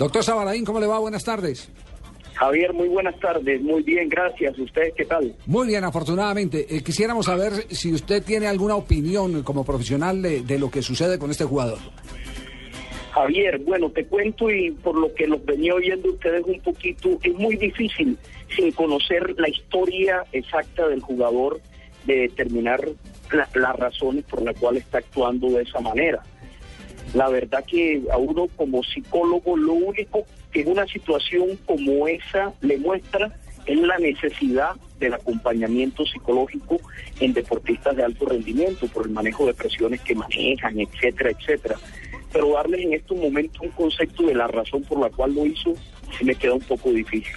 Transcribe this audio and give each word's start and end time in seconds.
Doctor 0.00 0.24
Sabaraín, 0.24 0.64
¿cómo 0.64 0.80
le 0.80 0.86
va? 0.86 0.98
Buenas 0.98 1.22
tardes. 1.24 1.70
Javier, 2.32 2.72
muy 2.72 2.88
buenas 2.88 3.20
tardes. 3.20 3.60
Muy 3.60 3.82
bien, 3.82 4.08
gracias. 4.08 4.58
¿Ustedes 4.58 4.94
qué 4.96 5.04
tal? 5.04 5.36
Muy 5.44 5.66
bien, 5.66 5.84
afortunadamente. 5.84 6.74
Eh, 6.74 6.82
quisiéramos 6.82 7.26
saber 7.26 7.52
si 7.68 7.92
usted 7.92 8.22
tiene 8.22 8.46
alguna 8.46 8.76
opinión 8.76 9.42
como 9.42 9.62
profesional 9.62 10.22
de, 10.22 10.40
de, 10.40 10.58
lo 10.58 10.70
que 10.70 10.80
sucede 10.80 11.18
con 11.18 11.30
este 11.30 11.44
jugador. 11.44 11.76
Javier, 13.10 13.58
bueno, 13.58 13.90
te 13.90 14.06
cuento 14.06 14.50
y 14.50 14.70
por 14.70 14.96
lo 14.96 15.12
que 15.12 15.26
los 15.26 15.44
venía 15.44 15.74
oyendo 15.74 16.08
ustedes 16.08 16.46
un 16.46 16.60
poquito, 16.60 17.18
es 17.22 17.34
muy 17.34 17.56
difícil 17.56 18.16
sin 18.56 18.72
conocer 18.72 19.38
la 19.38 19.50
historia 19.50 20.24
exacta 20.32 20.88
del 20.88 21.02
jugador 21.02 21.60
de 22.06 22.20
determinar 22.20 22.80
la, 23.32 23.46
las 23.52 23.76
razones 23.76 24.24
por 24.24 24.40
las 24.40 24.58
cuales 24.58 24.82
está 24.82 24.96
actuando 24.96 25.48
de 25.48 25.64
esa 25.64 25.80
manera. 25.80 26.22
La 27.14 27.28
verdad 27.28 27.64
que 27.64 28.02
a 28.12 28.16
uno 28.16 28.46
como 28.56 28.84
psicólogo 28.84 29.56
lo 29.56 29.72
único 29.72 30.24
que 30.52 30.62
una 30.64 30.86
situación 30.86 31.58
como 31.66 32.06
esa 32.06 32.52
le 32.60 32.78
muestra 32.78 33.32
es 33.66 33.78
la 33.80 33.98
necesidad 33.98 34.76
del 34.98 35.14
acompañamiento 35.14 36.04
psicológico 36.06 36.78
en 37.18 37.32
deportistas 37.32 37.96
de 37.96 38.04
alto 38.04 38.26
rendimiento 38.26 38.86
por 38.88 39.06
el 39.06 39.12
manejo 39.12 39.46
de 39.46 39.54
presiones 39.54 40.00
que 40.02 40.14
manejan, 40.14 40.78
etcétera, 40.78 41.30
etcétera. 41.30 41.76
Pero 42.32 42.52
darles 42.52 42.82
en 42.82 42.94
estos 42.94 43.16
momentos 43.16 43.60
un 43.60 43.70
concepto 43.70 44.24
de 44.24 44.34
la 44.34 44.46
razón 44.46 44.82
por 44.84 45.00
la 45.00 45.10
cual 45.10 45.34
lo 45.34 45.46
hizo, 45.46 45.74
me 46.22 46.34
queda 46.34 46.54
un 46.54 46.60
poco 46.60 46.92
difícil. 46.92 47.34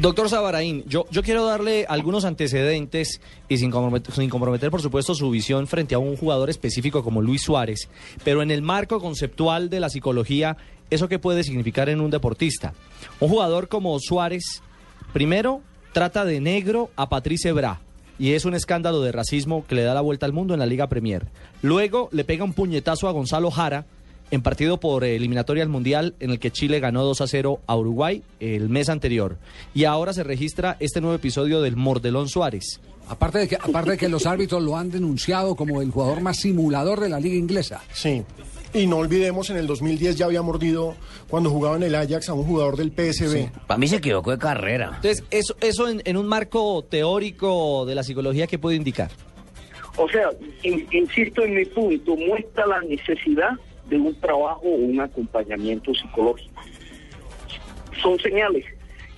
Doctor 0.00 0.30
Sabaraín, 0.30 0.82
yo, 0.86 1.04
yo 1.10 1.22
quiero 1.22 1.44
darle 1.44 1.84
algunos 1.88 2.24
antecedentes 2.24 3.20
y 3.50 3.58
sin 3.58 3.70
comprometer, 3.70 4.14
sin 4.14 4.30
comprometer, 4.30 4.70
por 4.70 4.80
supuesto, 4.80 5.14
su 5.14 5.30
visión 5.30 5.66
frente 5.66 5.94
a 5.94 5.98
un 5.98 6.16
jugador 6.16 6.48
específico 6.48 7.04
como 7.04 7.20
Luis 7.20 7.42
Suárez, 7.42 7.88
pero 8.24 8.40
en 8.40 8.50
el 8.50 8.62
marco 8.62 8.98
conceptual 8.98 9.68
de 9.68 9.80
la 9.80 9.90
psicología, 9.90 10.56
¿eso 10.88 11.08
qué 11.08 11.18
puede 11.18 11.44
significar 11.44 11.90
en 11.90 12.00
un 12.00 12.10
deportista? 12.10 12.72
Un 13.20 13.28
jugador 13.28 13.68
como 13.68 13.98
Suárez, 14.00 14.62
primero, 15.12 15.60
trata 15.92 16.24
de 16.24 16.40
negro 16.40 16.90
a 16.96 17.08
Patrice 17.10 17.52
Bra. 17.52 17.80
Y 18.18 18.32
es 18.32 18.44
un 18.44 18.54
escándalo 18.54 19.00
de 19.02 19.12
racismo 19.12 19.66
que 19.66 19.74
le 19.74 19.82
da 19.82 19.92
la 19.92 20.00
vuelta 20.00 20.24
al 20.24 20.32
mundo 20.32 20.54
en 20.54 20.60
la 20.60 20.66
Liga 20.66 20.88
Premier. 20.88 21.26
Luego 21.62 22.08
le 22.12 22.24
pega 22.24 22.44
un 22.44 22.52
puñetazo 22.52 23.08
a 23.08 23.12
Gonzalo 23.12 23.50
Jara, 23.50 23.86
en 24.30 24.42
partido 24.42 24.80
por 24.80 25.04
eliminatoria 25.04 25.62
al 25.62 25.68
Mundial 25.68 26.14
en 26.20 26.30
el 26.30 26.38
que 26.38 26.50
Chile 26.50 26.80
ganó 26.80 27.04
2 27.04 27.20
a 27.20 27.26
0 27.26 27.60
a 27.66 27.76
Uruguay 27.76 28.22
el 28.40 28.68
mes 28.68 28.88
anterior. 28.88 29.36
Y 29.74 29.84
ahora 29.84 30.12
se 30.12 30.24
registra 30.24 30.76
este 30.80 31.00
nuevo 31.00 31.16
episodio 31.16 31.60
del 31.62 31.76
Mordelón 31.76 32.28
Suárez. 32.28 32.80
Aparte 33.08 33.38
de 33.38 33.48
que, 33.48 33.56
aparte 33.56 33.92
de 33.92 33.98
que 33.98 34.08
los 34.08 34.26
árbitros 34.26 34.62
lo 34.62 34.76
han 34.76 34.90
denunciado 34.90 35.54
como 35.56 35.82
el 35.82 35.90
jugador 35.90 36.20
más 36.20 36.38
simulador 36.38 37.00
de 37.00 37.10
la 37.10 37.20
liga 37.20 37.36
inglesa. 37.36 37.82
Sí. 37.92 38.22
Y 38.72 38.86
no 38.86 38.96
olvidemos, 38.96 39.50
en 39.50 39.56
el 39.56 39.68
2010 39.68 40.16
ya 40.16 40.26
había 40.26 40.42
mordido 40.42 40.96
cuando 41.28 41.50
jugaba 41.50 41.76
en 41.76 41.84
el 41.84 41.94
Ajax 41.94 42.28
a 42.28 42.34
un 42.34 42.44
jugador 42.44 42.76
del 42.76 42.90
PSV. 42.90 43.30
Sí. 43.30 43.48
Para 43.68 43.78
mí 43.78 43.86
se 43.86 43.96
equivocó 43.96 44.32
de 44.32 44.38
carrera. 44.38 44.92
Entonces, 44.96 45.22
eso, 45.30 45.54
eso 45.60 45.88
en, 45.88 46.02
en 46.04 46.16
un 46.16 46.26
marco 46.26 46.82
teórico 46.82 47.86
de 47.86 47.94
la 47.94 48.02
psicología, 48.02 48.46
¿qué 48.46 48.58
puede 48.58 48.76
indicar? 48.76 49.10
O 49.96 50.08
sea, 50.08 50.30
in, 50.62 50.86
insisto 50.90 51.44
en 51.44 51.54
mi 51.54 51.64
punto, 51.66 52.16
muestra 52.16 52.66
la 52.66 52.80
necesidad 52.80 53.50
de 53.88 53.96
un 53.96 54.14
trabajo 54.20 54.62
o 54.62 54.74
un 54.76 55.00
acompañamiento 55.00 55.94
psicológico. 55.94 56.62
Son 58.02 58.18
señales 58.18 58.64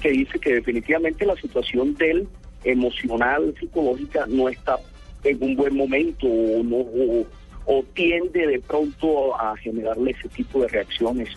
que 0.00 0.10
dice 0.10 0.38
que 0.38 0.54
definitivamente 0.54 1.24
la 1.24 1.36
situación 1.36 1.94
del 1.94 2.28
emocional, 2.64 3.54
psicológica, 3.58 4.26
no 4.26 4.48
está 4.48 4.78
en 5.24 5.42
un 5.42 5.56
buen 5.56 5.76
momento 5.76 6.26
o, 6.26 7.82
tiende 7.94 8.46
de 8.46 8.60
pronto 8.60 9.34
a 9.40 9.56
generarle 9.56 10.12
ese 10.12 10.28
tipo 10.28 10.60
de 10.60 10.68
reacciones 10.68 11.30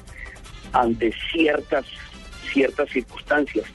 ante 0.73 1.11
ciertas, 1.31 1.85
ciertas 2.51 2.89
circunstancias 2.89 3.65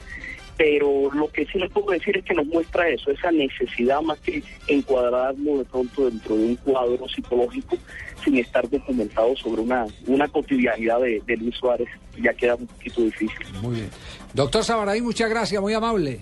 pero 0.57 1.11
lo 1.13 1.27
que 1.29 1.45
sí 1.45 1.59
les 1.59 1.71
puedo 1.71 1.91
decir 1.91 2.17
es 2.17 2.23
que 2.23 2.33
nos 2.33 2.45
muestra 2.45 2.87
eso, 2.89 3.11
esa 3.11 3.31
necesidad 3.31 4.01
más 4.01 4.19
que 4.19 4.41
encuadrarlo 4.67 5.57
de 5.57 5.65
pronto 5.65 6.05
dentro 6.09 6.35
de 6.37 6.45
un 6.45 6.55
cuadro 6.55 7.07
psicológico 7.09 7.77
sin 8.23 8.37
estar 8.37 8.67
documentado 8.69 9.35
sobre 9.35 9.61
una, 9.61 9.85
una 10.07 10.27
cotidianidad 10.27 11.01
de, 11.01 11.21
de 11.25 11.37
Luis 11.37 11.55
Suárez, 11.55 11.87
ya 12.21 12.33
queda 12.33 12.55
un 12.55 12.67
poquito 12.67 13.01
difícil. 13.01 13.37
Muy 13.61 13.75
bien. 13.75 13.89
Doctor 14.33 14.63
Sabaraí, 14.63 15.01
muchas 15.01 15.29
gracias, 15.29 15.61
muy 15.61 15.73
amable. 15.73 16.19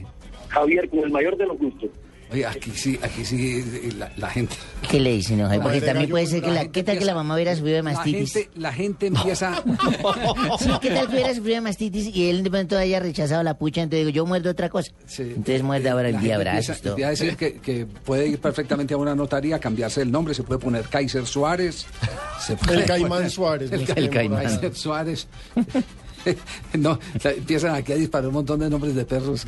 Javier, 0.49 0.89
con 0.89 0.99
el 0.99 1.11
mayor 1.11 1.37
de 1.37 1.45
los 1.45 1.57
gustos. 1.57 1.89
Oye, 2.31 2.45
aquí 2.45 2.71
sí, 2.71 2.99
aquí 3.01 3.25
sí, 3.25 3.91
la, 3.97 4.11
la 4.17 4.29
gente. 4.29 4.55
¿Qué 4.89 4.99
le 4.99 5.13
dicen, 5.13 5.39
no? 5.39 5.49
Porque 5.61 5.81
también 5.81 6.09
puede 6.09 6.25
ser 6.25 6.41
que 6.41 6.51
la, 6.51 6.67
¿qué 6.67 6.83
tal 6.83 6.97
que 6.97 7.05
la 7.05 7.13
mamá 7.13 7.35
hubiera 7.35 7.55
sufrido 7.55 7.77
de 7.77 7.83
mastitis? 7.83 8.35
La 8.35 8.41
gente, 8.41 8.59
la 8.59 8.73
gente 8.73 9.07
empieza. 9.07 9.55
sí, 10.59 10.69
¿qué 10.81 10.89
tal 10.89 11.07
que 11.07 11.13
hubiera 11.13 11.33
sufrido 11.33 11.55
de 11.55 11.61
mastitis 11.61 12.15
y 12.15 12.29
él 12.29 12.43
de 12.43 12.49
pronto 12.49 12.77
haya 12.77 12.99
rechazado 12.99 13.43
la 13.43 13.57
pucha? 13.57 13.81
Entonces 13.81 14.05
digo, 14.05 14.15
yo 14.15 14.25
muerdo 14.25 14.49
otra 14.49 14.69
cosa. 14.69 14.91
Sí. 15.05 15.23
Entonces 15.23 15.63
muerde 15.63 15.89
ahora 15.89 16.09
el 16.09 16.19
día. 16.19 16.35
Empieza, 16.35 16.73
empieza 16.73 17.07
a 17.07 17.11
decir 17.11 17.35
que, 17.37 17.59
que, 17.59 17.85
puede 17.85 18.27
ir 18.27 18.39
perfectamente 18.39 18.93
a 18.93 18.97
una 18.97 19.15
notaría, 19.15 19.59
cambiarse 19.59 20.01
el 20.01 20.11
nombre, 20.11 20.33
se 20.33 20.43
puede 20.43 20.59
poner 20.59 20.83
Kaiser 20.83 21.25
Suárez. 21.25 21.85
Se 22.39 22.57
puede 22.57 22.81
el 22.81 22.85
Caimán 22.85 23.09
poner, 23.09 23.31
Suárez. 23.31 23.71
El, 23.71 23.85
el 23.95 24.09
Caimán 24.09 24.43
Kaiser 24.43 24.75
Suárez. 24.75 25.27
no, 26.73 26.99
empiezan 27.23 27.75
aquí 27.75 27.91
a 27.91 27.95
disparar 27.95 28.27
un 28.27 28.33
montón 28.35 28.59
de 28.59 28.69
nombres 28.69 28.95
de 28.95 29.05
perros. 29.05 29.45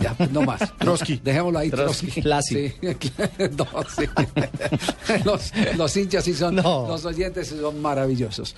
Ya, 0.00 0.16
no 0.30 0.42
más. 0.42 0.60
Trotsky. 0.78 1.20
Dejémoslo 1.22 1.58
ahí, 1.58 1.70
Trotsky. 1.70 2.10
Sí, 2.42 2.72
no, 3.56 3.66
sí. 3.88 4.04
los, 5.24 5.52
los 5.76 5.96
hinchas 5.96 6.24
sí 6.24 6.34
son, 6.34 6.56
No. 6.56 6.86
los 6.88 7.04
oyentes 7.04 7.48
son 7.48 7.80
maravillosos. 7.80 8.54